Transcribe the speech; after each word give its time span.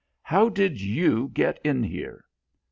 "How 0.23 0.49
did 0.49 0.81
you 0.81 1.29
get 1.31 1.59
in 1.63 1.83
here?" 1.83 2.25